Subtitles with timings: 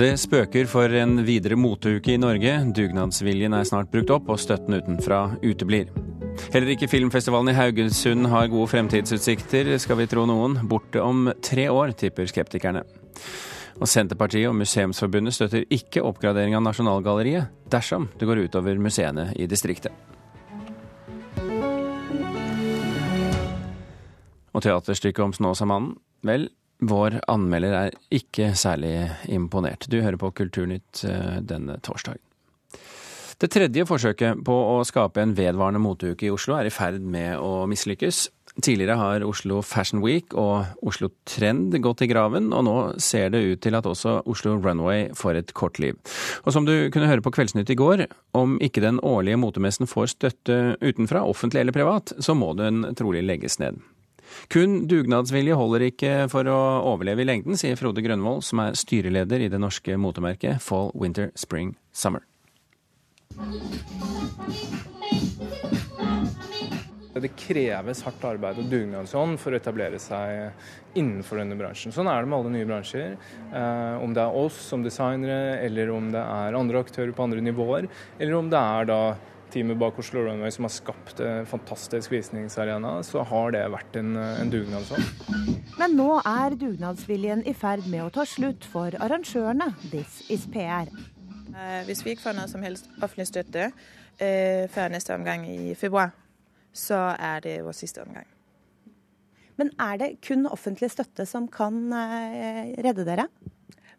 [0.00, 2.54] Det spøker for en videre moteuke i Norge.
[2.72, 5.90] Dugnadsviljen er snart brukt opp, og støtten utenfra uteblir.
[6.54, 10.54] Heller ikke filmfestivalen i Haugesund har gode fremtidsutsikter, skal vi tro noen.
[10.70, 12.80] Borte om tre år, tipper skeptikerne.
[13.76, 19.50] Og Senterpartiet og Museumsforbundet støtter ikke oppgradering av Nasjonalgalleriet dersom det går utover museene i
[19.52, 19.92] distriktet.
[24.56, 25.92] Og teaterstykket om Snåsamannen?
[26.24, 26.48] Vel,
[26.80, 28.94] vår anmelder er ikke særlig
[29.28, 29.88] imponert.
[29.90, 32.22] Du hører på Kulturnytt eh, denne torsdagen.
[33.40, 37.38] Det tredje forsøket på å skape en vedvarende moteuke i Oslo er i ferd med
[37.40, 38.26] å mislykkes.
[38.60, 43.40] Tidligere har Oslo Fashion Week og Oslo Trend gått i graven, og nå ser det
[43.46, 45.96] ut til at også Oslo Runway får et kort liv.
[46.44, 48.04] Og som du kunne høre på Kveldsnytt i går,
[48.36, 53.24] om ikke den årlige motemessen får støtte utenfra, offentlig eller privat, så må den trolig
[53.24, 53.80] legges ned.
[54.48, 56.58] Kun dugnadsvilje holder ikke for å
[56.94, 61.30] overleve i lengden, sier Frode Grønvoll, som er styreleder i det norske motemerket Fall Winter
[61.38, 62.24] Spring Summer.
[67.20, 71.92] Det kreves hardt arbeid og dugnadsånd for å etablere seg innenfor denne bransjen.
[71.92, 73.16] Sånn er det med alle nye bransjer.
[73.50, 77.42] Eh, om det er oss som designere, eller om det er andre aktører på andre
[77.44, 79.00] nivåer, eller om det er da
[79.52, 84.14] teamet bak Oslo Runway som har skapt en fantastisk visningsarena, så har det vært en,
[84.16, 85.04] en dugnadsånd.
[85.80, 90.90] Men nå er dugnadsviljen i ferd med å ta slutt for arrangørene This is PR.
[91.50, 95.74] Eh, hvis vi ikke får noe som helst offentlig støtte eh, før neste omgang i
[95.78, 96.12] februar,
[96.72, 98.28] så er det vår siste omgang.
[99.60, 103.26] Men er det kun offentlig støtte som kan eh, redde dere?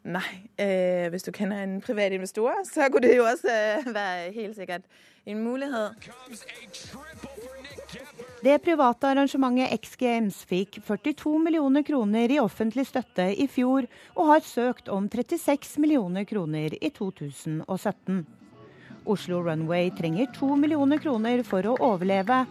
[0.02, 0.49] Nei.
[0.57, 4.57] Eh, hvis du kjenner en privat investor, så kunne det jo også eh, være helt
[4.57, 4.88] sikkert
[5.30, 6.09] en mulighet.
[8.41, 13.85] Det private arrangementet X Games fikk 42 millioner kroner i offentlig støtte i fjor,
[14.16, 18.23] og har søkt om 36 millioner kroner i 2017.
[19.06, 22.44] Oslo Runway trenger 2 millioner kroner for å overleve.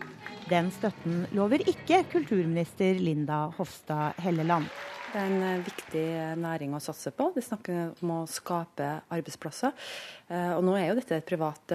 [0.50, 4.70] Den støtten lover ikke kulturminister Linda Hofstad Helleland.
[5.10, 7.32] Det er en eh, viktig eh, næring å satse på.
[7.34, 9.74] Vi snakker om å skape arbeidsplasser.
[10.30, 11.74] Eh, og nå er jo dette et privat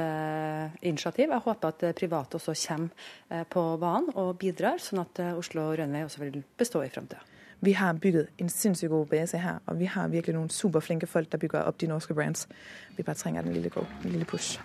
[0.79, 1.33] initiativ.
[1.33, 6.23] Jeg håper at private også kommer på banen og bidrar, sånn at Oslo Rønvei også
[6.23, 7.19] vil bestå i framtida.
[7.65, 11.27] Vi har bygget en sinnssykt god base her, og vi har virkelig noen superflinke folk
[11.31, 12.47] som bygger opp de norske brands.
[12.95, 14.59] Vi bare trenger en lille, go, en lille push.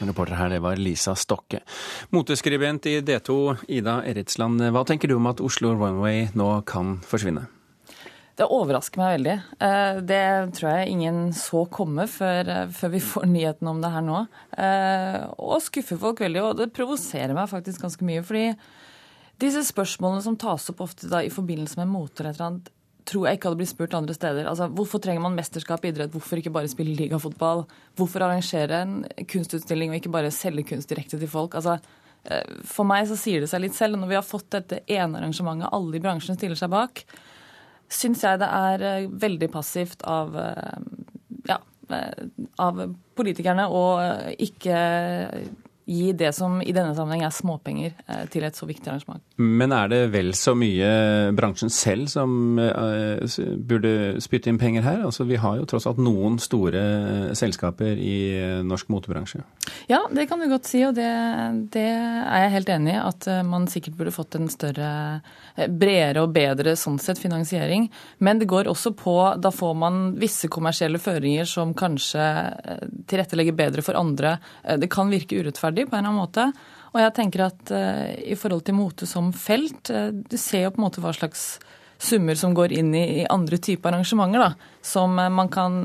[0.00, 1.60] Reporter her, det var Lisa Stokke.
[2.10, 4.62] Moteskribent i D2, Ida Eritsland.
[4.72, 7.46] Hva tenker du om at Oslo Runway nå kan forsvinne?
[8.32, 9.34] Det overrasker meg veldig.
[9.60, 10.24] Eh, det
[10.56, 14.22] tror jeg ingen så komme før, eh, før vi får nyheten om det her nå.
[14.56, 18.22] Eh, og skuffer folk veldig, og det provoserer meg faktisk ganske mye.
[18.24, 18.56] fordi
[19.38, 22.70] disse spørsmålene som tas opp ofte da, i forbindelse med mote eller et eller annet,
[23.08, 24.46] tror jeg ikke hadde blitt spurt andre steder.
[24.48, 26.12] Altså, Hvorfor trenger man mesterskap i idrett?
[26.14, 27.64] Hvorfor ikke bare spille ligafotball?
[27.98, 28.94] Hvorfor arrangere en
[29.30, 31.56] kunstutstilling og ikke bare selge kunst direkte til folk?
[31.58, 31.78] Altså,
[32.24, 33.98] eh, for meg så sier det seg litt selv.
[33.98, 37.04] Når vi har fått dette ene arrangementet alle i bransjen stiller seg bak,
[37.92, 40.78] syns jeg det er eh, veldig passivt av, eh,
[41.50, 41.58] ja,
[42.62, 42.86] av
[43.18, 43.82] politikerne å
[44.40, 44.76] ikke
[45.86, 49.22] gi det som i denne sammenheng er småpenger eh, til et så viktig arrangement.
[49.42, 53.18] Men er det vel så mye bransjen selv som uh,
[53.58, 55.00] burde spytte inn penger her?
[55.08, 59.42] Altså, vi har jo tross alt noen store selskaper i norsk motebransje.
[59.90, 61.08] Ja, det kan du godt si, og det,
[61.74, 63.00] det er jeg helt enig i.
[63.02, 64.92] At man sikkert burde fått en større,
[65.66, 67.88] bredere og bedre sånn sett finansiering.
[68.22, 72.22] Men det går også på Da får man visse kommersielle føringer som kanskje
[73.10, 74.36] tilrettelegger bedre for andre.
[74.78, 76.48] Det kan virke urettferdig på en eller annen måte.
[76.92, 80.74] Og jeg tenker at uh, i forhold til mote som felt, uh, du ser jo
[80.74, 81.56] på en måte hva slags
[82.02, 84.74] summer som går inn i, i andre typer arrangementer, da.
[84.84, 85.82] Som uh, man kan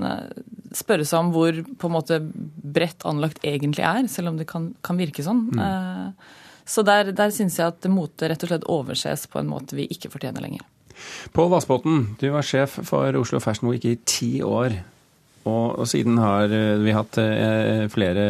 [0.76, 4.74] spørre seg om hvor på en måte bredt anlagt egentlig er, selv om det kan,
[4.84, 5.48] kan virke sånn.
[5.56, 6.12] Mm.
[6.68, 9.88] så der, der syns jeg at mote rett og slett overses på en måte vi
[9.96, 10.68] ikke fortjener lenger.
[11.32, 14.76] Pål Vassbotn, du var sjef for Oslo Fashion Week i ti år.
[15.48, 18.28] Og, og, siden har eh, vi hatt eh, flere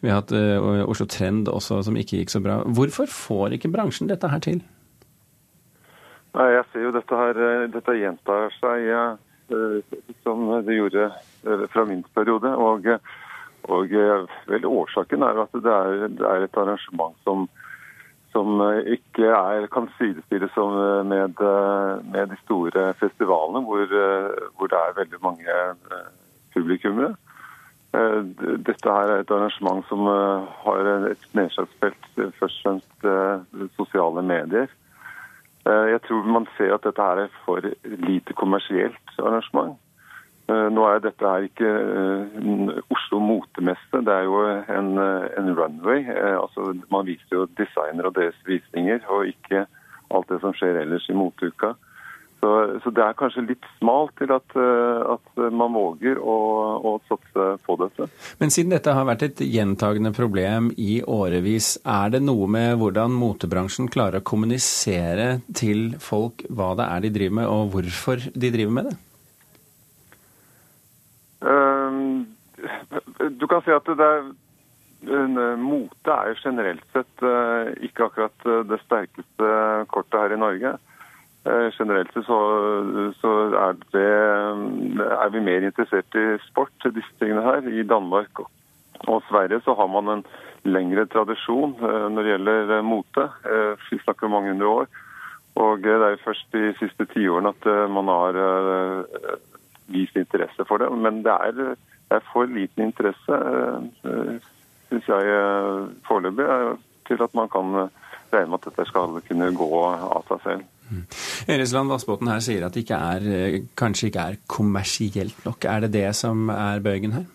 [0.00, 2.60] Vi har hatt eh, Oslo Trend også som ikke gikk så bra.
[2.66, 4.60] Hvorfor får ikke bransjen dette her til?
[6.36, 7.42] Nei, Jeg ser jo dette her
[7.74, 8.92] Dette gjentar seg
[10.22, 11.08] som det gjorde
[11.72, 12.52] fra min periode.
[12.54, 12.84] Og,
[13.66, 13.94] og
[14.46, 17.48] vel, årsaken er at det er, det er et arrangement som,
[18.30, 18.62] som
[18.94, 20.54] ikke er, kan sidestilles
[21.10, 21.42] med,
[22.14, 23.82] med, de store festivalene, hvor,
[24.54, 25.58] hvor, det er veldig mange
[26.54, 27.14] publikummere.
[27.90, 28.22] Eh,
[28.62, 34.22] dette her er et arrangement som eh, har et nedslagsfelt, eh, først og fremst sosiale
[34.22, 34.70] medier.
[35.66, 39.74] Jeg tror man ser at dette her er for lite kommersielt arrangement.
[40.48, 41.68] Nå er dette her ikke
[42.90, 46.08] Oslo motemesse, det er jo en, en runway.
[46.08, 49.66] altså Man viser jo designere og deres visninger, og ikke
[50.10, 51.74] alt det som skjer ellers i moteuka.
[52.40, 52.50] Så,
[52.80, 56.36] så, det er kanskje litt smalt til at, at man våger å,
[56.88, 58.06] å, satse på dette.
[58.40, 63.12] Men siden dette har vært et gjentagende problem i årevis, er det noe med hvordan
[63.12, 68.52] motebransjen klarer å kommunisere til folk hva det er de driver med, og hvorfor de
[68.56, 68.96] driver med det?
[71.40, 72.26] Ehm,
[73.40, 74.30] du kan si at det er,
[75.56, 79.52] mote er jo generelt sett eh, ikke akkurat eh, det sterkeste
[79.92, 80.74] kortet her i Norge.
[81.48, 82.38] Eh, generelt så,
[83.20, 84.08] så er, det,
[85.06, 87.64] er, vi mer interessert i sport, disse tingene her.
[87.68, 88.42] I Danmark
[89.08, 90.24] og Sverige så har man en
[90.68, 93.30] lengre tradisjon når det gjelder mote.
[93.88, 94.90] Vi snakker om mange hundre år.
[95.56, 98.36] Og det er jo først de siste tiårene at man har
[99.90, 100.90] vist interesse for det.
[100.92, 101.76] Men det er, det
[102.10, 103.38] er for liten interesse,
[104.10, 104.50] eh,
[104.88, 106.46] syns jeg eh, foreløpig,
[107.08, 107.88] til at man kan
[108.32, 110.68] regne med at dette skal kunne gå av seg selv.
[111.50, 115.64] Eresland Vassbotn her sier at det ikke er, eh, kanskje ikke er kommersielt nok.
[115.64, 117.28] Er det det som er bøygen her?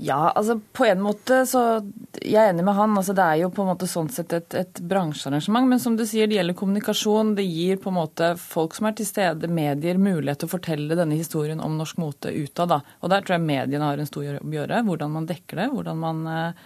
[0.00, 1.60] Ja, altså på en måte så
[2.24, 2.96] Jeg er enig med han.
[2.96, 5.68] altså Det er jo på en måte sånn sett et, et bransjearrangement.
[5.68, 7.34] Men som du sier, det gjelder kommunikasjon.
[7.36, 10.96] Det gir på en måte folk som er til stede, medier, mulighet til å fortelle
[10.96, 12.72] denne historien om norsk mote utad.
[12.80, 14.80] Og der tror jeg mediene har en stor jobb å gjøre.
[14.88, 15.68] Hvordan man dekker det.
[15.74, 16.64] Hvordan man eh,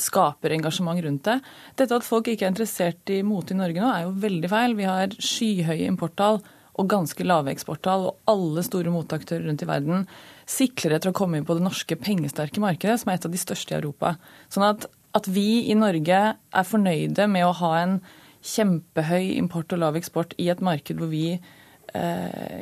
[0.00, 1.38] skaper engasjement rundt det.
[1.78, 4.76] Dette at folk ikke er interessert i mote i Norge nå, er jo veldig feil.
[4.78, 6.42] Vi har skyhøye importtall
[6.76, 10.04] og ganske lave eksporttall, og alle store moteaktører rundt i verden
[10.48, 13.40] sikler etter å komme inn på det norske pengesterke markedet, som er et av de
[13.40, 14.14] største i Europa.
[14.52, 14.84] Sånn at,
[15.16, 17.98] at vi i Norge er fornøyde med å ha en
[18.46, 21.38] kjempehøy import og lav eksport i et marked hvor vi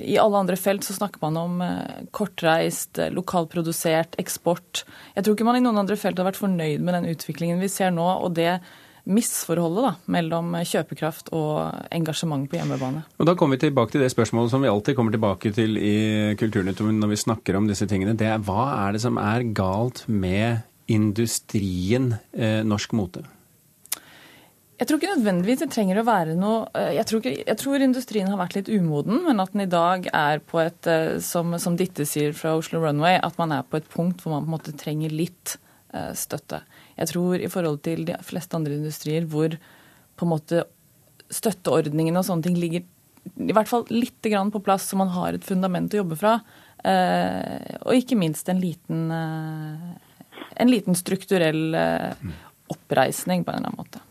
[0.05, 4.85] i alle andre felt så snakker man om eh, kortreist, eh, lokalprodusert, eksport.
[5.17, 7.71] Jeg tror ikke man i noen andre felt har vært fornøyd med den utviklingen vi
[7.73, 8.07] ser nå.
[8.25, 8.59] og det
[9.05, 11.59] misforholdet da, mellom kjøpekraft og
[11.93, 13.03] engasjement på hjemmebane.
[13.21, 16.33] Og Da kommer vi tilbake til det spørsmålet som vi alltid kommer tilbake til i
[16.41, 18.17] Kulturnytt når vi snakker om disse tingene.
[18.17, 23.25] Det er hva er det som er galt med industrien eh, norsk mote?
[24.75, 27.83] Jeg tror ikke nødvendigvis det trenger å være noe eh, jeg tror, ikke, jeg tror,
[27.85, 31.55] industrien har vært litt umoden, men at den i dag er på et, eh, som,
[31.63, 34.51] som Ditte sier fra Oslo Runway, at man er på et punkt hvor man på
[34.51, 35.57] en måte trenger litt
[35.95, 36.65] eh, støtte.
[36.99, 40.65] Jeg tror i forhold til de fleste andre industrier hvor på en måte
[41.35, 42.83] støtteordningene og sånne ting ligger
[43.41, 46.35] i hvert fall litt på plass, så man har et fundament å jobbe fra.
[46.85, 52.13] Og ikke minst en liten, en liten strukturell eh,
[52.75, 54.04] oppreisning på en eller annen måte.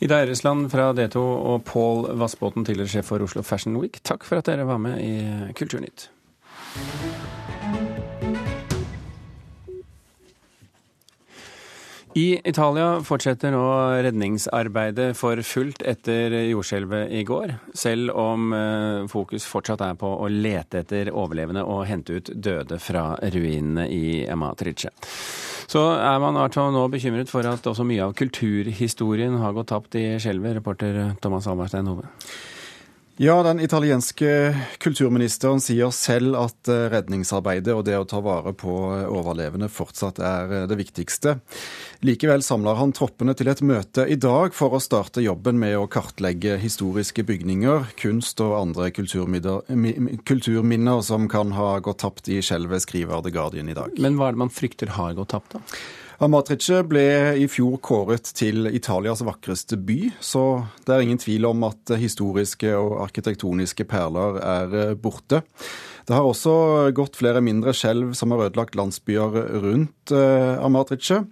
[0.00, 4.40] Ida Eresland fra D2 og Pål Vassbotn, tidligere sjef for Oslo Fashion Week, takk for
[4.40, 6.08] at dere var med i Kulturnytt.
[12.18, 13.66] I Italia fortsetter nå
[14.02, 20.26] redningsarbeidet for fullt etter jordskjelvet i går, selv om eh, fokus fortsatt er på å
[20.26, 24.90] lete etter overlevende og hente ut døde fra ruinene i Amatrice.
[25.70, 30.06] Så er man nå bekymret for at også mye av kulturhistorien har gått tapt i
[30.18, 32.08] skjelvet, reporter Thomas Alvarstein Hove.
[33.16, 38.72] Ja, Den italienske kulturministeren sier selv at eh, redningsarbeidet og det å ta vare på
[39.12, 41.34] overlevende fortsatt er eh, det viktigste.
[42.06, 45.88] Likevel samler han troppene til et møte i dag for å starte jobben med å
[45.92, 53.20] kartlegge historiske bygninger, kunst og andre kulturminner som kan ha gått tapt i skjelvet, skriver
[53.26, 53.92] The Guardian i dag.
[54.00, 55.60] Men hva er det man frykter har gått tapt, da?
[56.20, 57.02] Amatrice ble
[57.40, 62.74] i fjor kåret til Italias vakreste by, så det er ingen tvil om at historiske
[62.76, 65.40] og arkitektoniske perler er eh, borte.
[66.04, 71.22] Det har også gått flere mindre skjelv som har ødelagt landsbyer rundt eh, Amatrice.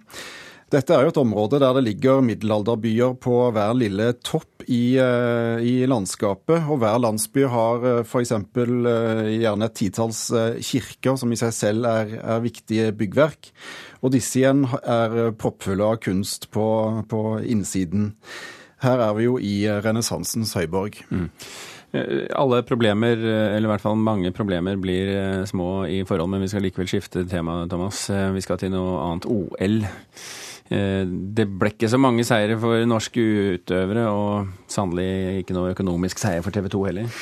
[0.69, 5.63] Dette er jo et område der det ligger middelalderbyer på hver lille topp i, eh,
[5.65, 6.67] i landskapet.
[6.69, 8.35] Og hver landsby har f.eks.
[8.53, 10.21] gjerne et titalls
[10.61, 13.49] kirker, som i seg selv er, er viktige byggverk.
[14.03, 16.67] Og disse igjen er proppfulle av kunst på,
[17.09, 18.13] på, innsiden.
[18.85, 21.01] Her er vi jo i renessansens høyborg.
[21.09, 21.27] Mm.
[21.91, 26.43] Eh, alle problemer, eller i hvert fall mange problemer, blir eh, små i forhold, men
[26.45, 28.05] vi skal likevel skifte tema, Thomas.
[28.13, 29.25] Eh, vi skal til noe annet.
[29.29, 29.81] OL.
[30.69, 33.23] Det ble ikke så mange seire for norske
[33.57, 37.15] utøvere, og sannelig ikke noe økonomisk seier for TV 2 heller?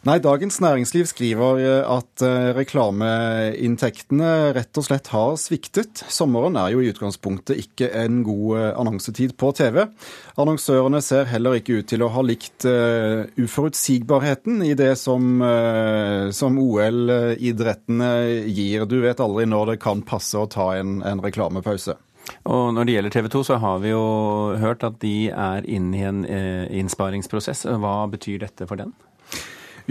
[0.00, 6.00] Nei, Dagens Næringsliv skriver eh, at eh, reklameinntektene rett og slett har sviktet.
[6.08, 9.82] Sommeren er jo i utgangspunktet ikke en god eh, annonsetid på TV.
[10.40, 15.42] Annonsørene ser heller ikke ut til å ha likt uforutsigbarheten i det som,
[16.32, 18.10] som OL-idrettene
[18.48, 18.88] gir.
[18.88, 21.98] Du vet aldri når det kan passe å ta en, en reklamepause.
[22.50, 24.04] Og Når det gjelder TV 2, så har vi jo
[24.60, 26.24] hørt at de er inne i en
[26.80, 27.66] innsparingsprosess.
[27.82, 28.94] Hva betyr dette for den?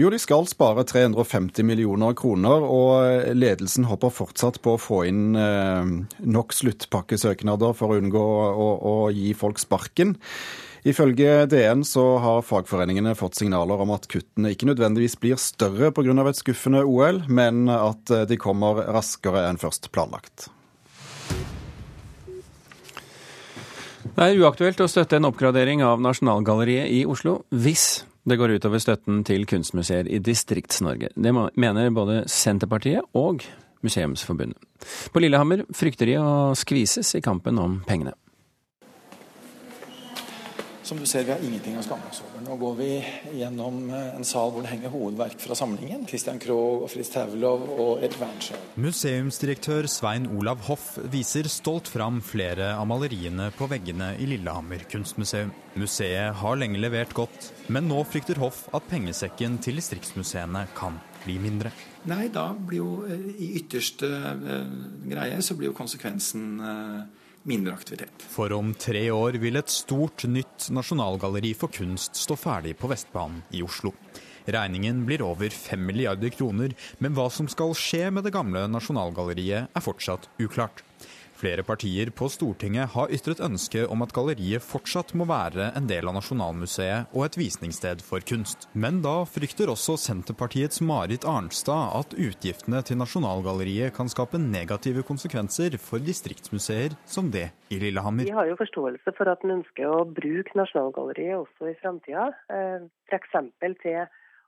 [0.00, 5.36] Jo, de skal spare 350 millioner kroner, og ledelsen håper fortsatt på å få inn
[5.36, 5.90] eh,
[6.24, 10.14] nok sluttpakkesøknader for å unngå å, å gi folk sparken.
[10.88, 16.16] Ifølge DN så har fagforeningene fått signaler om at kuttene ikke nødvendigvis blir større pga.
[16.30, 20.48] et skuffende OL, men at de kommer raskere enn først planlagt.
[24.00, 28.80] Det er uaktuelt å støtte en oppgradering av Nasjonalgalleriet i Oslo hvis det går utover
[28.80, 31.10] støtten til kunstmuseer i Distrikts-Norge.
[31.16, 33.44] Det mener både Senterpartiet og
[33.84, 34.60] Museumsforbundet.
[35.12, 38.14] På Lillehammer frykter de å skvises i kampen om pengene.
[40.90, 42.40] Som du ser, vi har ingenting å skamme oss over.
[42.42, 42.86] Nå går vi
[43.38, 46.02] gjennom eh, en sal hvor det henger hovedverk fra samlingen.
[46.10, 48.58] Christian Krogh, Fritz Taulov og Ed Wernskjø.
[48.82, 55.54] Museumsdirektør Svein Olav Hoff viser stolt fram flere av maleriene på veggene i Lillehammer kunstmuseum.
[55.78, 61.38] Museet har lenge levert godt, men nå frykter Hoff at pengesekken til distriktsmuseene kan bli
[61.38, 61.70] mindre.
[62.10, 67.74] Nei, da blir jo eh, i ytterste uh, greie så blir jo konsekvensen uh, mindre
[67.74, 68.24] aktivitet.
[68.32, 73.42] For om tre år vil et stort, nytt nasjonalgalleri for kunst stå ferdig på Vestbanen
[73.56, 73.94] i Oslo.
[74.50, 79.68] Regningen blir over fem milliarder kroner, men hva som skal skje med det gamle Nasjonalgalleriet
[79.76, 80.82] er fortsatt uklart.
[81.40, 86.04] Flere partier på Stortinget har ytret ønske om at galleriet fortsatt må være en del
[86.10, 88.66] av Nasjonalmuseet og et visningssted for kunst.
[88.76, 95.78] Men da frykter også Senterpartiets Marit Arnstad at utgiftene til Nasjonalgalleriet kan skape negative konsekvenser
[95.80, 98.28] for distriktsmuseer som det i Lillehammer.
[98.28, 102.84] Vi har jo forståelse for at en ønsker å bruke Nasjonalgalleriet også i framtida, eh,
[103.08, 103.38] f.eks.
[103.80, 104.02] til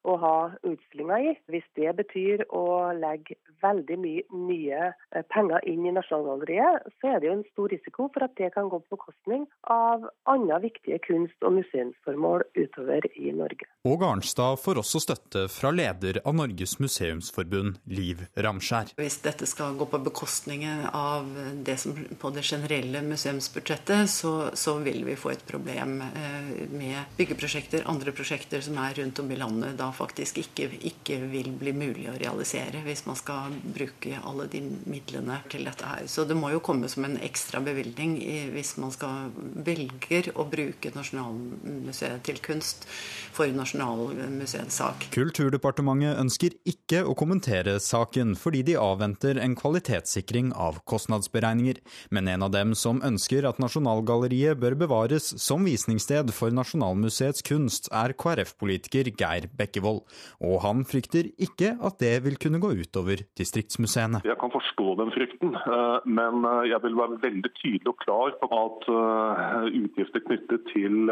[0.09, 1.35] å ha utstillinga i.
[1.53, 7.23] Hvis det betyr å legge veldig mye nye eh, penger inn i Nasjonalgalleriet, så er
[7.23, 10.99] det jo en stor risiko for at det kan gå på bekostning av andre viktige
[11.07, 13.69] kunst- og museumsformål utover i Norge.
[13.89, 18.95] Og Arnstad får også støtte fra leder av Norges museumsforbund, Liv Ramskjær.
[18.99, 21.29] Hvis dette skal gå på bekostning av
[21.67, 27.15] det som på det generelle museumsbudsjettet, så, så vil vi få et problem eh, med
[27.19, 29.77] byggeprosjekter, andre prosjekter som er rundt om i landet.
[29.79, 34.63] Da faktisk ikke, ikke, vil bli mulig å realisere hvis man skal bruke alle de
[34.91, 36.07] midlene til dette her.
[36.11, 38.17] Så det må jo komme som en ekstra bevilgning
[38.55, 39.33] hvis man skal
[39.67, 42.87] velger å bruke Nasjonalmuseet til kunst
[43.33, 45.09] for Nasjonalmuseets sak.
[45.15, 51.81] Kulturdepartementet ønsker ikke å kommentere saken fordi de avventer en kvalitetssikring av kostnadsberegninger.
[52.11, 57.91] Men en av dem som ønsker at Nasjonalgalleriet bør bevares som visningssted for Nasjonalmuseets kunst,
[57.93, 59.82] er KrF-politiker Geir Bekkevold.
[59.83, 60.03] Bekkevold,
[60.47, 64.23] og han frykter ikke at det vil kunne gå utover distriktsmuseene.
[64.25, 68.37] Jeg kan forstå den frykten, eh, men eh, jeg vil være veldig tydelig og klar
[68.41, 71.11] på at eh, utgifter knyttet til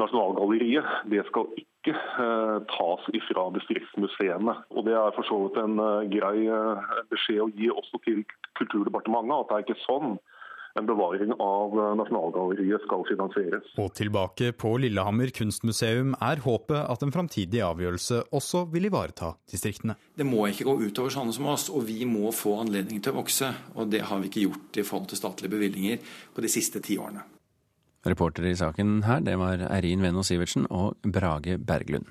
[0.00, 1.94] Nasjonalgalleriet, det skal ikke
[2.70, 4.54] tas ifra distriktsmuseene.
[4.72, 5.76] Og Det er for så vidt en
[6.12, 6.46] grei
[7.12, 8.22] beskjed å gi også til
[8.56, 10.16] Kulturdepartementet, at det er ikke sånn
[10.78, 13.66] en bevaring av Nasjonalgalleriet skal finansieres.
[13.80, 19.96] Og tilbake på Lillehammer kunstmuseum er håpet at en framtidig avgjørelse også vil ivareta distriktene.
[20.18, 23.20] Det må ikke gå utover sånne som oss, og vi må få anledning til å
[23.22, 23.52] vokse.
[23.78, 26.02] Og det har vi ikke gjort i forhold til statlige bevilgninger
[26.34, 27.22] på de siste ti årene.
[28.04, 32.10] Reportere i saken her, det var Eirin Venno Sivertsen og Brage Berglund.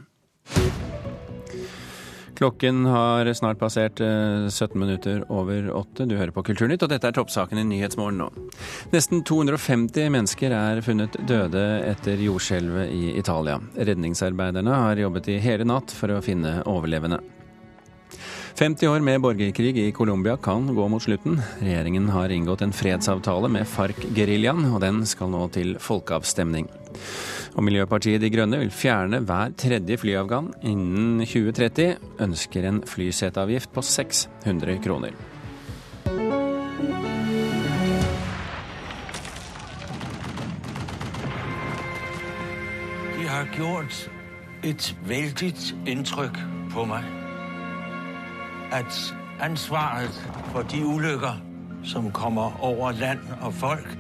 [2.43, 6.03] Klokken har snart passert 17 eh, minutter over åtte.
[6.03, 8.25] Du hører på Kulturnytt, og dette er toppsaken i Nyhetsmorgen nå.
[8.91, 13.61] Nesten 250 mennesker er funnet døde etter jordskjelvet i Italia.
[13.79, 17.21] Redningsarbeiderne har jobbet i hele natt for å finne overlevende.
[18.59, 21.39] 50 år med borgerkrig i Colombia kan gå mot slutten.
[21.63, 26.67] Regjeringen har inngått en fredsavtale med FARC-geriljaen, og den skal nå til folkeavstemning.
[27.53, 31.95] Og Miljøpartiet De Grønne vil fjerne hver tredje flyavgang innen 2030.
[32.19, 35.09] Ønsker en flyseteavgift på 600 kroner.
[43.17, 44.11] De har gjort
[44.63, 45.53] et veldig
[45.87, 46.41] inntrykk
[46.73, 47.05] på meg.
[48.71, 50.17] At ansvaret
[50.49, 51.37] for de ulykker
[51.85, 53.97] som kommer over land og folk,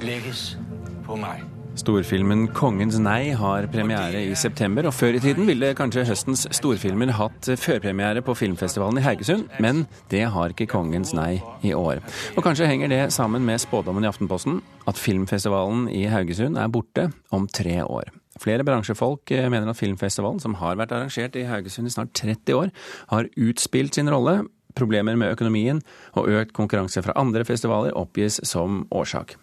[0.00, 0.56] legges
[1.04, 6.02] på meg Storfilmen 'Kongens nei' har premiere i september, og før i tiden ville kanskje
[6.08, 11.72] høstens storfilmer hatt førpremiere på filmfestivalen i Haugesund, men det har ikke 'Kongens nei' i
[11.72, 12.02] år.
[12.36, 17.12] Og kanskje henger det sammen med spådommen i Aftenposten, at filmfestivalen i Haugesund er borte
[17.30, 18.10] om tre år.
[18.38, 22.54] Flere bransjefolk eh, mener at filmfestivalen, som har vært arrangert i Haugesund i snart 30
[22.54, 22.70] år,
[23.08, 24.48] har utspilt sin rolle.
[24.74, 25.80] Problemer med økonomien
[26.14, 29.36] og økt konkurranse fra andre festivaler oppgis som årsak.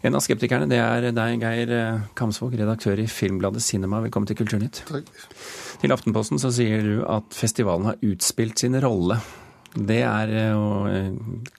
[0.00, 1.70] En av skeptikerne det er deg, Geir
[2.16, 3.98] Kamsvåg, redaktør i filmbladet Cinema.
[4.00, 4.80] Velkommen til Kulturnytt.
[4.88, 5.10] Takk.
[5.82, 9.18] Til Aftenposten så sier du at festivalen har utspilt sin rolle.
[9.76, 11.10] Det er jo eh,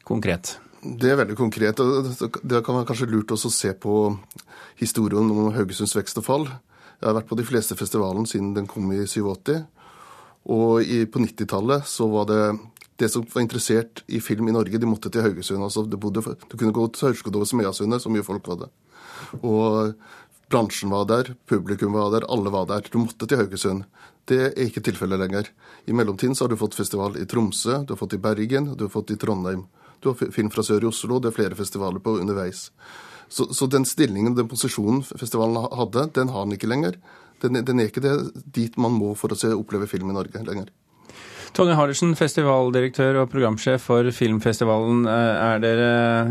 [0.10, 0.56] konkret.
[0.82, 1.78] Det er veldig konkret.
[1.78, 4.00] Det kan være kanskje lurt også å se på
[4.82, 6.50] historien om Haugesunds vekst og fall.
[6.98, 9.54] Jeg har vært på de fleste festivalene siden den kom i 87.
[10.50, 12.44] Og i, på 90-tallet så var det
[13.02, 15.64] det som var interessert i film i Norge, de måtte til Haugesund.
[15.64, 18.70] altså Du, bodde, du kunne gå til Hørskodo og Smeasundet, så mye folk var det.
[19.42, 19.94] Og
[20.52, 22.88] bransjen var der, publikum var der, alle var der.
[22.92, 23.86] Du måtte til Haugesund.
[24.30, 25.50] Det er ikke tilfellet lenger.
[25.88, 28.86] I mellomtiden så har du fått festival i Tromsø, du har fått i Bergen, du
[28.86, 29.66] har fått i Trondheim.
[30.02, 32.70] Du har film fra sør i Oslo, det er flere festivaler på underveis.
[33.32, 36.98] Så, så den stillingen, den posisjonen festivalen hadde, den har den ikke lenger.
[37.42, 38.16] Den, den er ikke det
[38.54, 40.70] dit man må for å se, oppleve film i Norge lenger.
[41.52, 45.04] Tonje Hardersen, festivaldirektør og programsjef for filmfestivalen.
[45.12, 45.90] Er dere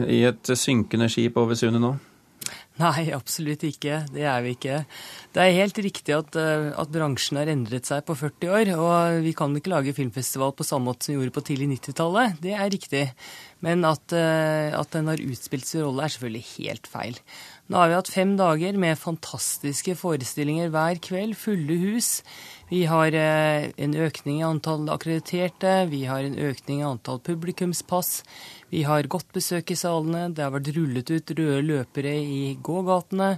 [0.08, 1.90] i et synkende skip over sundet nå?
[2.80, 3.98] Nei, absolutt ikke.
[4.14, 4.78] Det er vi ikke.
[5.34, 8.72] Det er helt riktig at, at, bransjen har endret seg på 40 år.
[8.80, 12.40] Og vi kan ikke lage filmfestival på samme måte som vi gjorde på tidlig 90-tallet.
[12.40, 13.04] Det er riktig.
[13.60, 17.20] Men at, at den har utspilt sin rolle, er selvfølgelig helt feil.
[17.68, 22.22] Nå har vi hatt fem dager med fantastiske forestillinger hver kveld, fulle hus.
[22.70, 28.20] Vi har eh, en økning i antall akkrediterte, vi har en økning i antall publikumspass.
[28.70, 33.32] Vi har godt besøk i salene, det har vært rullet ut røde løpere i gågatene.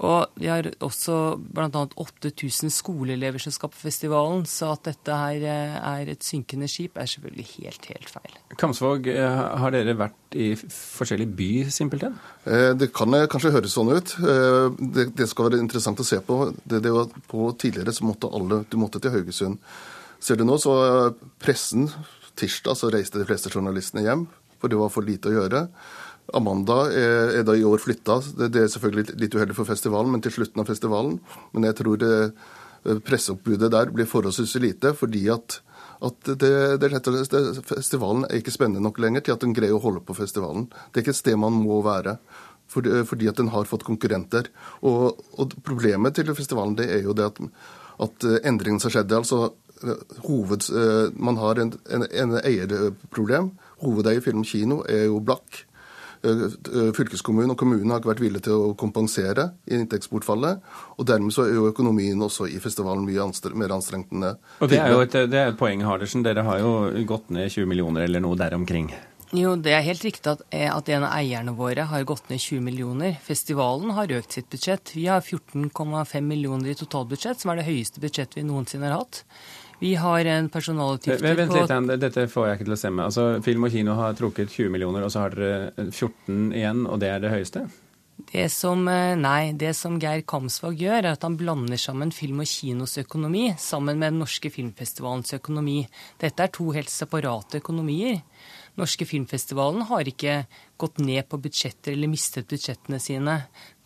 [0.00, 1.68] Og vi har også bl.a.
[1.68, 6.96] 8000 skoleelever som skal på festivalen, så at dette her eh, er et synkende skip,
[6.98, 8.38] er selvfølgelig helt, helt feil.
[8.58, 12.16] Kamsvåg, eh, har dere vært i forskjellige by, simpelthen?
[12.46, 14.16] Eh, det kan kanskje høres sånn ut.
[14.18, 16.40] Det, det skal være interessant å se på.
[16.64, 19.60] Det, det var på Tidligere så måtte alle du måtte til Haugesund.
[20.22, 20.72] Ser du nå, så
[21.42, 21.90] pressen
[22.38, 24.24] Tirsdag så reiste de fleste journalistene hjem,
[24.58, 25.66] for det var for lite å gjøre.
[26.30, 28.20] Amanda er, er da i år flytta.
[28.38, 31.18] Det, det, er selvfølgelig litt uheldig for festivalen, men til slutten av festivalen.
[31.52, 32.12] Men jeg tror det,
[32.86, 35.58] eh, presseoppbudet der blir forholdsvis lite, fordi at,
[36.04, 36.92] at det, det,
[37.68, 40.68] festivalen er ikke spennende nok lenger til at den greier å holde på festivalen.
[40.90, 42.16] Det er ikke et sted man må være.
[42.72, 44.46] Fordi, fordi at den har fått konkurrenter.
[44.80, 47.42] Og, og, Problemet til festivalen det er jo det at,
[48.06, 49.42] at endringen som skjedde altså
[49.82, 53.52] eh, hoved, eh, Man har en, en, en eierproblem.
[53.82, 55.66] Hovedeier Film Kino er jo blakk.
[56.22, 60.60] Eh, eh, fylkeskommunen og kommunen har ikke vært villige til å kompensere i inntektsbortfallet.
[60.96, 64.36] Og dermed så er jo økonomien også i festivalen mye anstre mer anstrengt enn det.
[64.62, 66.22] Og det er jo et, det er et poeng, Hardersen.
[66.22, 66.74] Dere har jo
[67.08, 68.92] gått ned 20 millioner eller noe der omkring.
[69.32, 72.38] Jo, det er helt riktig at, eh, at, en av eierne våre har gått ned
[72.38, 73.16] 20 millioner.
[73.24, 74.92] Festivalen har økt sitt budsjett.
[74.94, 79.24] Vi har 14,5 millioner i totalbudsjett, som er det høyeste budsjettet vi noensinne har hatt.
[79.82, 83.06] Vi har en personalutgifter Vent litt, dette får jeg ikke til å stemme.
[83.10, 87.00] Altså, Film og kino har trukket 20 millioner, og så har dere 14 igjen, og
[87.02, 87.64] det er det høyeste?
[88.30, 92.44] Det som, eh, nei, det som Geir Kamsvåg gjør, er at han blander sammen film
[92.44, 95.80] og kinos økonomi sammen med den norske filmfestivalens økonomi.
[96.20, 98.22] Dette er to helt separate økonomier
[98.80, 100.42] norske filmfestivalen har ikke
[100.80, 103.36] gått ned på budsjetter eller mistet budsjettene sine.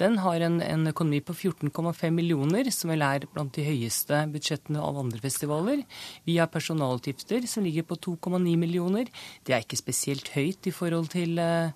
[0.01, 4.83] Den har en, en økonomi på 14,5 millioner, som vel er blant de høyeste budsjettene
[4.83, 5.85] av andre festivaler.
[6.29, 9.11] Vi har personalutgifter som ligger på 2,9 millioner.
[9.45, 11.73] Det er ikke spesielt høyt i forhold til uh,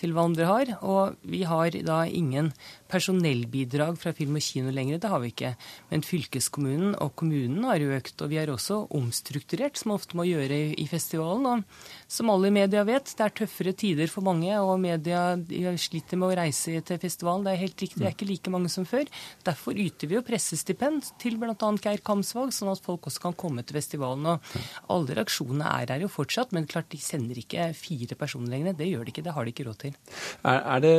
[0.00, 0.74] til hva andre har.
[0.80, 2.52] Og vi har da ingen
[2.90, 5.52] personellbidrag fra film og kino lenger, det har vi ikke.
[5.92, 10.58] Men fylkeskommunen og kommunen har økt, og vi har også omstrukturert, som ofte må gjøre
[10.74, 11.46] i festivalen.
[11.46, 15.36] Og som alle i media vet, det er tøffere tider for mange, og media
[15.80, 17.46] sliter med å reise til festivalen.
[17.46, 19.06] Det er helt riktig, det er ikke like mange som før.
[19.46, 21.54] Derfor yter vi jo pressestipend til bl.a.
[21.54, 24.26] Geir Kamsvåg, sånn at folk også kan komme til festivalen.
[24.34, 28.76] Og alle reaksjonene er her jo fortsatt, men klart de sender ikke fire personer lenger.
[28.78, 29.96] Det gjør de ikke, det har de ikke råd til.
[30.42, 30.94] Er, er, det,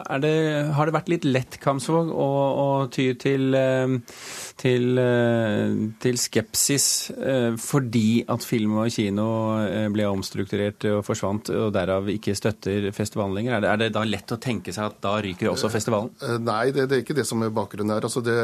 [0.00, 0.34] er det,
[0.76, 2.28] har det vært litt lett, Kamsvåg, å,
[2.64, 3.94] å ty til, eh,
[4.60, 9.26] til, eh, til, skepsis eh, fordi at film og kino
[9.94, 13.56] ble omstrukturert og forsvant, og derav ikke støtter festivalen lenger?
[13.56, 16.12] Er det, er det da lett å tenke seg at da ryker også festivalen?
[16.44, 18.06] Nei, det, det er ikke det som er bakgrunnen her.
[18.06, 18.38] Altså det,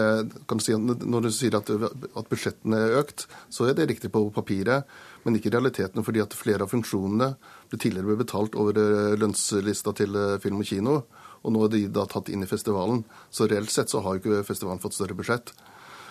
[0.51, 4.27] du si, når du sier at, at budsjettene er økt, så er det riktig på
[4.35, 4.89] papiret
[5.21, 7.27] men ikke realiteten, fordi at flere av funksjonene
[7.69, 8.79] ble tidligere betalt over
[9.21, 10.95] lønnslista til film og kino.
[11.43, 13.05] Og nå er de da tatt inn i festivalen.
[13.33, 15.55] Så reelt sett så har jo ikke festivalen fått større budsjett.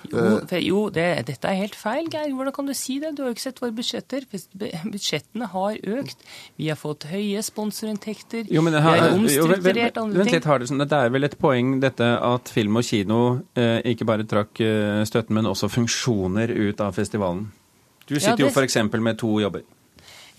[0.08, 2.32] Jo, for, jo det, dette er helt feil, Geir.
[2.36, 3.12] Hvordan kan du si det?
[3.18, 4.26] Du har jo ikke sett våre budsjetter.
[4.30, 6.24] Budsjettene har økt.
[6.60, 8.48] Vi har fått høye sponsorinntekter.
[8.54, 10.22] Jo, men det har, vi har omstrukturert andre ting.
[10.24, 10.84] Vent litt, Hardesen.
[10.86, 13.20] Det er vel et poeng dette at film og kino
[13.60, 17.50] eh, ikke bare trakk eh, støtten, men også funksjoner ut av festivalen.
[18.06, 18.48] Du sitter ja, det...
[18.48, 18.80] jo f.eks.
[18.96, 19.68] med to jobber.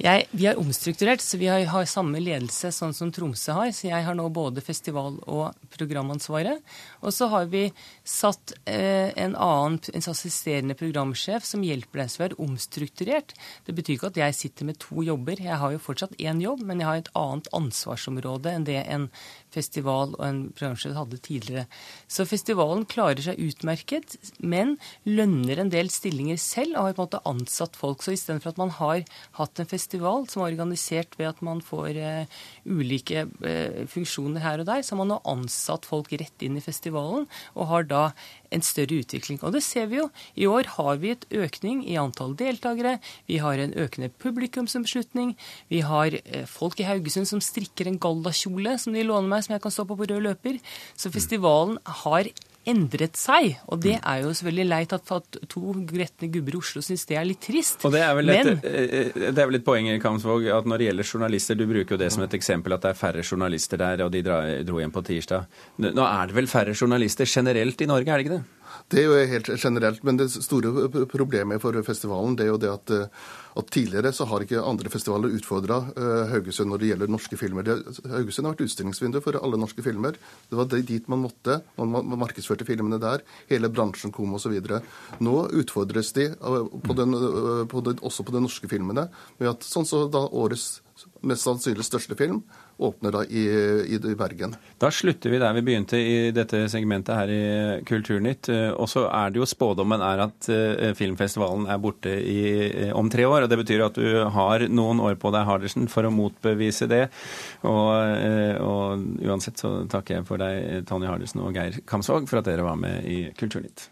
[0.00, 3.68] Jeg, vi har omstrukturert, så vi har, har, samme ledelse sånn som Tromsø har.
[3.76, 6.62] Så jeg har nå både festival- og programansvaret.
[7.04, 7.66] Og så har vi
[8.08, 12.08] satt eh, en annen en assisterende programsjef som hjelper deg.
[12.08, 13.34] Så vi har omstrukturert.
[13.66, 15.42] Det betyr ikke at jeg sitter med to jobber.
[15.44, 19.10] Jeg har jo fortsatt én jobb, men jeg har et annet ansvarsområde enn det en
[19.52, 21.66] festival og en programsjef hadde tidligere.
[22.08, 27.10] Så festivalen klarer seg utmerket, men lønner en del stillinger selv og har på en
[27.10, 28.00] måte ansatt folk.
[28.00, 29.04] Så istedenfor at man har
[29.36, 34.62] hatt en festival som er organisert ved at man får uh, ulike uh, funksjoner her
[34.62, 38.02] og der, så man har ansatt folk rett inn i festivalen og har da
[38.50, 39.40] en større utvikling.
[39.42, 40.08] Og det ser vi jo.
[40.34, 42.98] I år har vi et økning i antall deltakere.
[43.30, 45.36] Vi har en økende publikumsomslutning.
[45.70, 49.56] Vi har uh, folk i Haugesund som strikker en gallakjole som de låner meg som
[49.56, 50.60] jeg kan stå på på rød løper.
[50.96, 52.30] Så festivalen har
[52.68, 53.56] endret seg.
[53.72, 57.26] Og det er jo selvfølgelig leit at, to gretne gubber i Oslo syns det er
[57.28, 57.80] litt trist.
[57.86, 60.82] Og det er vel et, Men, eh, det er vel et poeng Kamsvåg, at når
[60.82, 63.80] det gjelder journalister, du bruker jo det som et eksempel at det er færre journalister
[63.80, 65.48] der, og de dro hjem på tirsdag.
[65.86, 68.59] Nå er det vel færre journalister generelt i Norge, er det ikke det?
[68.90, 72.70] Det er jo helt generelt, men det store problemet for festivalen det er jo det
[72.72, 73.28] at, eh,
[73.60, 77.66] at tidligere så har ikke andre festivaler utfordra uh, Haugesund når det gjelder norske filmer.
[78.12, 80.18] Haugesund har vært utstillingsvindu for alle norske filmer.
[80.50, 81.58] Det var dit man måtte.
[81.78, 83.24] Man, markedsførte filmene der.
[83.50, 84.54] Hele bransjen kom osv.
[85.18, 87.18] Nå utfordres de uh, på den,
[87.70, 89.08] på den, også på de norske filmene
[89.40, 90.80] med at sånn som så da årets
[91.26, 92.42] mest sannsynlig største film,
[92.80, 93.44] åpner da i,
[93.94, 94.54] i, Bergen.
[94.80, 97.42] Da slutter vi der vi begynte i dette segmentet her i
[97.86, 98.48] Kulturnytt.
[98.52, 102.40] Eh, og så er det jo spådommen er at eh, filmfestivalen er borte i,
[102.86, 103.44] eh, om tre år.
[103.44, 107.06] og Det betyr at du har noen år på deg, Hardersen, for å motbevise det.
[107.68, 107.92] Og,
[108.64, 112.66] og uansett så takker jeg for deg, Tonje Hardersen og Geir Kamsvåg, for at dere
[112.66, 113.90] var med i Kulturnytt.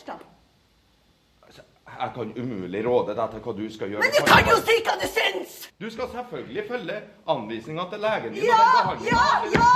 [0.00, 0.20] Gjerstad?
[1.46, 1.62] Altså,
[2.00, 4.02] jeg kan umulig råde deg til hva du skal gjøre.
[4.04, 5.52] Men du kan jo si hva du syns!
[5.80, 6.96] Du skal selvfølgelig følge
[7.34, 8.44] anvisninga til legen din.
[8.44, 8.64] Ja,
[9.12, 9.72] ja, ja!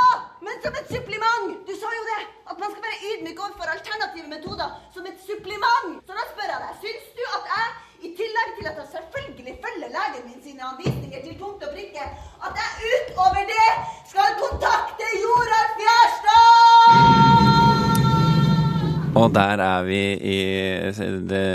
[0.47, 1.49] Men som et supplement!
[1.69, 2.23] Du sa jo det!
[2.51, 5.91] At man skal være ydmyk overfor alternative metoder som et supplement.
[6.07, 7.67] Så da spør jeg deg, syns du at jeg,
[8.07, 12.05] i tillegg til at jeg selvfølgelig følger legen min sine anvisninger til punkt og prikke,
[12.47, 13.71] at jeg utover det
[14.13, 17.64] skal kontakte Joralf Gjerstad?
[19.15, 20.39] Og der er vi i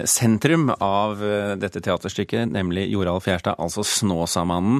[0.07, 4.79] sentrum av eh, dette teaterstykket, nemlig Joralf Gjerstad, altså Snåsamannen.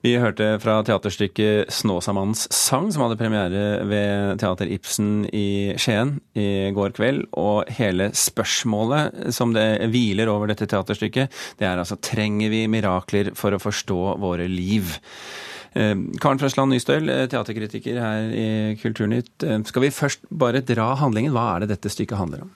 [0.00, 6.72] Vi hørte fra teaterstykket Snåsamannens sang, som hadde premiere ved Teater Ibsen i Skien i
[6.76, 7.26] går kveld.
[7.36, 13.34] Og hele spørsmålet som det hviler over dette teaterstykket, det er altså trenger vi mirakler
[13.36, 14.96] for å forstå våre liv?
[15.76, 18.48] Eh, Karen Frøsland Nystøl, eh, teaterkritiker her i
[18.80, 19.42] Kulturnytt.
[19.44, 21.32] Eh, skal vi først bare dra handlingen?
[21.36, 22.52] Hva er det dette stykket handler om?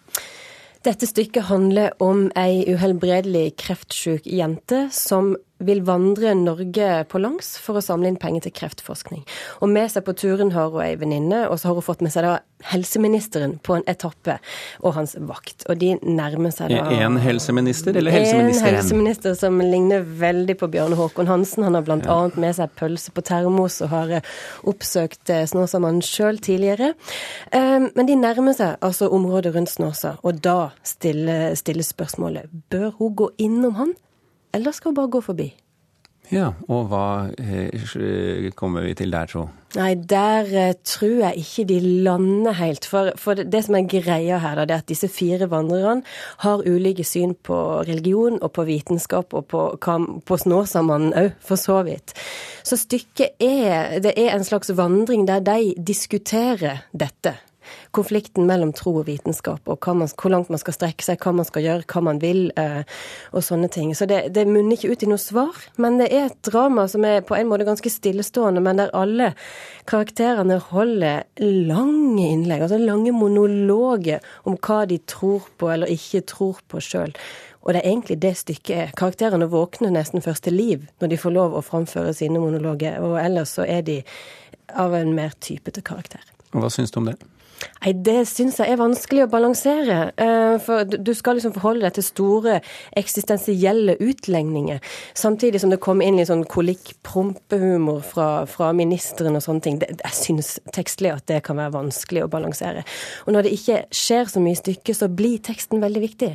[0.82, 7.78] Dette stykket handler om ei uhelbredelig kreftsjuk jente som vil vandre Norge på langs for
[7.78, 9.24] å samle inn penger til kreftforskning.
[9.60, 12.14] Og med seg på turen har hun ei venninne, og så har hun fått med
[12.14, 12.38] seg da
[12.70, 14.36] helseministeren på en etappe
[14.84, 15.64] og hans vakt.
[15.70, 18.74] Og de nærmer seg da En helseminister, eller helseministeren?
[18.74, 21.64] En helseminister som ligner veldig på Bjarne Håkon Hansen.
[21.64, 22.00] Han har bl.a.
[22.04, 22.18] Ja.
[22.40, 24.34] med seg pølse på termos og har eh,
[24.68, 26.92] oppsøkt eh, Snåsamannen sjøl tidligere.
[27.54, 32.90] Um, men de nærmer seg altså området rundt Snåsa, og da stilles stille spørsmålet bør
[32.98, 33.94] hun gå innom han?
[34.54, 35.50] Eller skal hun bare gå forbi?
[36.30, 39.48] Ja, og hva eh, kommer vi til der, tro?
[39.74, 42.86] Nei, der eh, tror jeg ikke de lander helt.
[42.86, 46.06] For, for det, det, som er greia her, da, det er at disse fire vandrerne
[46.44, 47.58] har ulike syn på
[47.88, 49.64] religion og på vitenskap og på,
[50.22, 52.14] på Snåsamannen òg, for så vidt.
[52.62, 57.34] Så stykket er Det er en slags vandring der de diskuterer dette
[57.96, 61.48] konflikten mellom tro og vitenskap, og man, hvor langt man skal strekke seg, hva man
[61.48, 62.82] skal gjøre, hva man vil, eh,
[63.34, 63.92] og sånne ting.
[63.98, 67.04] Så det, det munner ikke ut i noe svar, men det er et drama som
[67.08, 69.32] er på en måte ganske stillestående, men der alle
[69.90, 76.60] karakterene holder lange innlegg, altså lange monologer om hva de tror på eller ikke tror
[76.70, 77.14] på sjøl.
[77.60, 78.92] Og det er egentlig det stykket er.
[78.96, 83.18] Karakterene våkner nesten først til liv når de får lov å framføre sine monologer, og
[83.20, 83.98] ellers så er de
[84.78, 86.24] av en mer typete karakter.
[86.54, 87.18] Og Hva syns du om det?
[87.80, 89.98] Nei, Det syns jeg er vanskelig å balansere.
[90.20, 92.56] Eh, for du skal liksom forholde deg til store
[92.96, 94.80] eksistensielle utlegninger,
[95.16, 99.80] samtidig som det kommer inn litt sånn kolikk-prompehumor fra, fra ministeren og sånne ting.
[99.80, 102.84] Jeg syns tekstlig at det kan være vanskelig å balansere.
[103.26, 106.32] Og når det ikke skjer så mye stykke, så blir teksten veldig viktig.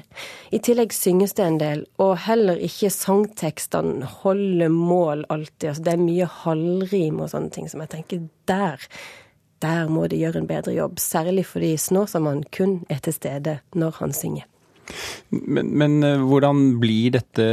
[0.56, 5.70] I tillegg synges det en del, og heller ikke sangtekstene holder mål alltid.
[5.72, 8.90] Altså, det er mye halvrim og sånne ting som jeg tenker der
[9.64, 14.02] der må de gjøre en bedre jobb, særlig fordi Snåsamannen kun er til stede når
[14.02, 14.46] han synger.
[15.30, 17.46] Men, men, eh, hvordan blir dette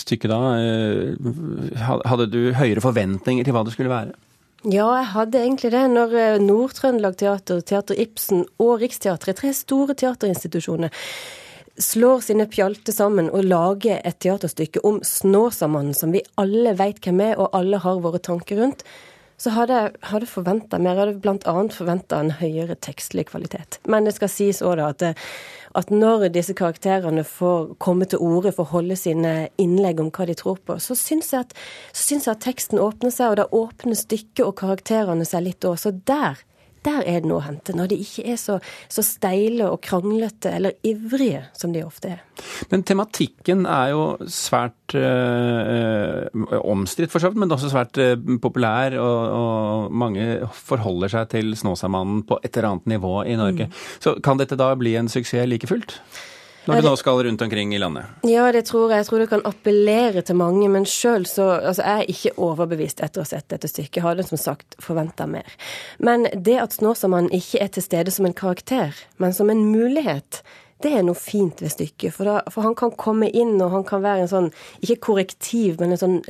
[0.00, 0.40] stykket da?
[0.58, 4.16] Eh, hadde du høyere forventninger til hva det skulle være?
[4.64, 5.84] Ja, jeg hadde egentlig det.
[5.92, 10.90] Når eh, Nord-Trøndelag Teater, Teater Ibsen og Riksteatret, tre store teaterinstitusjoner,
[11.78, 17.20] slår sine pjalter sammen og lager et teaterstykke om Snåsamannen, som vi alle veit hvem
[17.26, 18.86] er, og alle har våre tanker rundt,
[19.44, 20.96] så hadde jeg hadde forventa mer.
[20.96, 21.54] Jeg hadde bl.a.
[21.74, 23.78] forventa en høyere tekstlig kvalitet.
[23.90, 28.68] Men det skal sies òg at, at, når disse karakterene får komme til orde å
[28.72, 31.52] holde sine innlegg om hva de tror på, så syns jeg,
[31.92, 35.76] jeg, at teksten åpner seg, og da åpner stykket og karakterene seg litt òg.
[35.82, 36.40] Så der
[36.84, 37.74] der er det noe å hente.
[37.76, 38.58] Når de ikke er så,
[38.92, 42.22] så, steile og kranglete eller ivrige som de ofte er.
[42.72, 46.28] Men tematikken er jo svært øh,
[46.60, 48.98] omstridt, for så vidt, men også svært øh, populær.
[49.00, 53.68] Og, og, mange forholder seg til Snåsamannen på et eller annet nivå i Norge.
[53.70, 53.82] Mm.
[54.04, 55.98] Så kan dette da bli en suksess like fullt?
[56.64, 58.08] Når du nå skal rundt omkring i landet?
[58.24, 59.02] Ja, det tror jeg.
[59.02, 60.68] Jeg tror det kan appellere til mange.
[60.72, 64.00] Men sjøl så altså, jeg er ikke overbevist etter å ha sett dette stykket.
[64.00, 65.48] Jeg hadde som sagt forventa mer.
[65.98, 70.40] Men det at Snåsamannen ikke er til stede som en karakter, men som en mulighet,
[70.84, 72.14] det er noe fint ved stykket.
[72.16, 74.50] For, da, for, han kan komme inn, og han kan være en sånn,
[74.84, 76.20] ikke korrektiv, men en sånn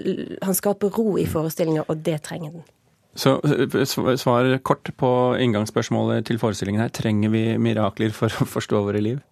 [0.44, 2.66] Han skaper ro i forestillinga, og det trenger den.
[3.14, 3.36] Så
[4.18, 6.90] svar kort på inngangsspørsmålet til forestillingen her.
[6.90, 9.22] Trenger vi mirakler for å forstå våre liv?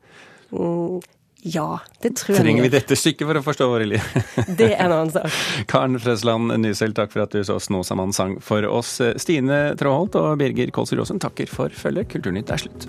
[0.53, 1.03] Mm,
[1.43, 2.45] ja, det tror jeg.
[2.45, 4.13] Trenger vi dette stykket for å forstå våre liv?
[4.61, 5.41] det er en annen sak.
[5.73, 9.01] Karen Frøsland Nysel, takk for at du så Snåsamann sang for oss.
[9.23, 12.13] Stine Tråholt og Birger Kolsrud Aasen takker for følget.
[12.15, 12.87] Kulturnytt er slutt.